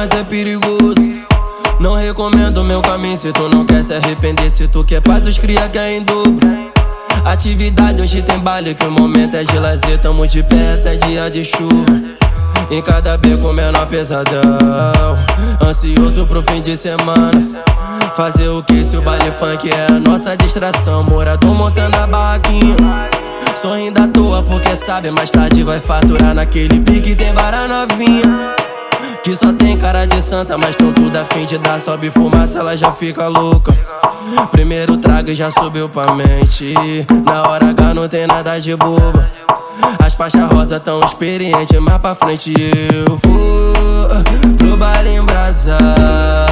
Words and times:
mas 0.00 0.10
é 0.12 0.24
perigoso. 0.24 0.94
Não 1.78 1.94
recomendo 1.94 2.64
meu 2.64 2.80
caminho 2.80 3.18
se 3.18 3.30
tu 3.32 3.50
não 3.50 3.66
quer 3.66 3.84
se 3.84 3.92
arrepender. 3.92 4.50
Se 4.50 4.66
tu 4.66 4.82
quer 4.82 5.02
paz, 5.02 5.26
os 5.26 5.36
cria 5.36 5.68
que 5.68 5.76
é 5.76 5.98
em 5.98 6.02
dobro. 6.02 6.40
Atividade 7.22 8.00
hoje 8.00 8.22
tem 8.22 8.38
baile, 8.38 8.74
que 8.74 8.86
o 8.86 8.90
momento 8.90 9.36
é 9.36 9.44
de 9.44 9.58
lazer. 9.58 10.00
Tamo 10.00 10.26
de 10.26 10.42
pé 10.42 10.72
até 10.72 10.96
dia 10.96 11.30
de 11.30 11.44
chuva. 11.44 11.84
Em 12.70 12.80
cada 12.80 13.18
beco 13.18 13.52
menor 13.52 13.84
pesadão 13.86 14.40
Ansioso 15.60 16.24
pro 16.24 16.40
fim 16.42 16.60
de 16.60 16.76
semana 16.76 17.64
Fazer 18.16 18.46
o 18.46 18.62
que 18.62 18.84
se 18.84 18.96
o 18.96 19.02
baile 19.02 19.32
funk 19.32 19.68
é 19.68 19.92
a 19.92 19.98
nossa 19.98 20.36
distração 20.36 21.02
Morador 21.02 21.52
montando 21.52 21.96
a 21.96 22.06
barraquinha 22.06 22.76
Sorrindo 23.56 24.00
à 24.00 24.06
toa 24.06 24.44
porque 24.44 24.76
sabe 24.76 25.10
mais 25.10 25.32
tarde 25.32 25.64
vai 25.64 25.80
faturar 25.80 26.32
Naquele 26.32 26.78
pique 26.78 27.16
tem 27.16 27.32
vara 27.32 27.66
novinha 27.66 28.49
que 29.22 29.34
só 29.36 29.52
tem 29.52 29.76
cara 29.76 30.06
de 30.06 30.20
santa, 30.22 30.56
mas 30.56 30.76
tão 30.76 30.92
tudo 30.92 31.18
fim 31.32 31.44
de 31.46 31.58
dar. 31.58 31.80
Sobe 31.80 32.10
fumaça, 32.10 32.58
ela 32.58 32.76
já 32.76 32.90
fica 32.92 33.28
louca. 33.28 33.76
Primeiro 34.50 34.96
trago 34.96 35.34
já 35.34 35.50
subiu 35.50 35.88
pra 35.88 36.14
mente. 36.14 36.74
Na 37.24 37.48
hora 37.48 37.70
H 37.70 37.94
não 37.94 38.08
tem 38.08 38.26
nada 38.26 38.58
de 38.60 38.74
boba. 38.76 39.30
As 40.04 40.14
faixas 40.14 40.50
rosa 40.52 40.78
tão 40.78 41.04
experiente, 41.04 41.78
mais 41.78 41.98
pra 41.98 42.14
frente 42.14 42.52
eu 42.56 43.18
vou 43.22 44.54
pro 44.58 44.76
baile 44.76 45.16
embrasar. 45.16 46.49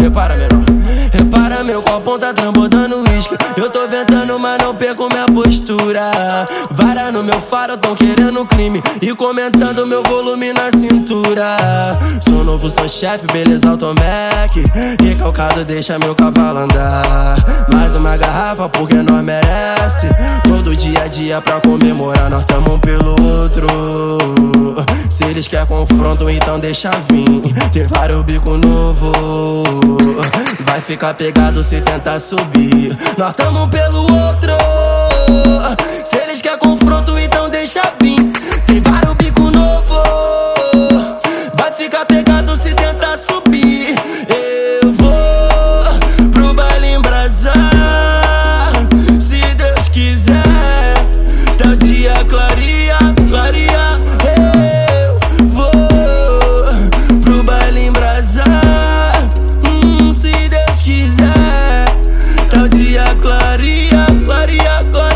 Repara, 0.00 0.34
menor, 0.36 0.64
repara 1.12 1.62
meu 1.62 1.82
copo 1.82 2.18
tá 2.18 2.32
trambodando 2.32 2.96
uísque. 3.08 3.36
Eu 3.56 3.68
tô 3.68 3.86
ventando, 3.86 4.38
mas 4.38 4.62
não 4.62 4.74
perco 4.74 5.08
minha 5.12 5.26
postura. 5.26 6.10
Vara 6.70 7.12
no 7.12 7.22
meu 7.22 7.40
faro, 7.40 7.76
tão 7.76 7.94
querendo 7.94 8.44
crime. 8.46 8.82
E 9.02 9.14
comentando 9.14 9.86
meu 9.86 10.02
volume 10.02 10.52
na 10.52 10.70
cintura. 10.70 11.56
Sou 12.24 12.42
novo, 12.44 12.70
sou 12.70 12.88
chefe, 12.88 13.26
beleza, 13.32 13.70
automec. 13.70 14.64
Recalcado, 15.00 15.64
deixa 15.64 15.98
meu 15.98 16.14
cavalo 16.14 16.60
andar. 16.60 17.36
Mais 17.72 17.94
uma 17.94 18.16
garrafa, 18.16 18.68
porque 18.68 18.96
nós 18.96 19.22
merece. 19.22 20.08
Todo 20.44 20.74
dia 20.74 21.02
a 21.04 21.06
dia 21.08 21.40
pra 21.40 21.60
comemorar, 21.60 22.30
nós 22.30 22.44
tamo 22.46 22.74
um 22.74 22.78
pelo 22.78 23.10
outro. 23.22 23.66
Eles 25.40 25.48
querem 25.48 25.66
confronto, 25.66 26.28
então 26.28 26.60
deixa 26.60 26.90
vir. 27.10 27.40
Tem 27.72 27.82
vários 27.88 28.22
bico 28.24 28.58
novo. 28.58 29.10
Vai 30.66 30.82
ficar 30.82 31.14
pegado 31.14 31.64
se 31.64 31.80
tentar 31.80 32.20
subir. 32.20 32.94
Nós 33.16 33.32
tamo 33.32 33.66
pelo 33.68 34.02
outro. 34.02 34.52
Se 36.04 36.18
eles 36.18 36.42
querem 36.42 36.58
confronto, 36.58 36.79
clareia, 63.20 64.06
clareia, 64.24 64.84
clareia. 64.92 65.09